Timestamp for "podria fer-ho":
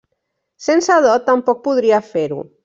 1.69-2.43